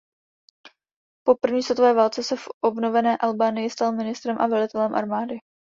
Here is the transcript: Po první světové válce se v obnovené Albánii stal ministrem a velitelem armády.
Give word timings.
Po 1.23 1.35
první 1.35 1.63
světové 1.63 1.93
válce 1.93 2.23
se 2.23 2.37
v 2.37 2.47
obnovené 2.61 3.17
Albánii 3.17 3.69
stal 3.69 3.91
ministrem 3.91 4.37
a 4.39 4.47
velitelem 4.47 4.95
armády. 4.95 5.39